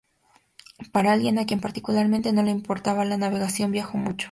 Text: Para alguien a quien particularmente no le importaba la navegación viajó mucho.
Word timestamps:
Para 0.91 1.11
alguien 1.11 1.37
a 1.37 1.45
quien 1.45 1.61
particularmente 1.61 2.33
no 2.33 2.41
le 2.41 2.49
importaba 2.49 3.05
la 3.05 3.17
navegación 3.17 3.69
viajó 3.71 3.99
mucho. 3.99 4.17